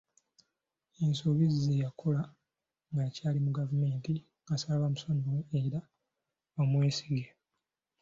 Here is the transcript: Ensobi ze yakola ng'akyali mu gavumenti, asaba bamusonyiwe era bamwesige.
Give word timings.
Ensobi 1.03 1.45
ze 1.59 1.73
yakola 1.83 2.21
ng'akyali 2.91 3.39
mu 3.45 3.51
gavumenti, 3.57 4.13
asaba 4.53 4.83
bamusonyiwe 4.83 5.41
era 5.63 5.79
bamwesige. 6.55 7.25